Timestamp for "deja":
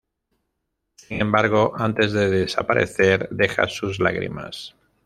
3.29-3.67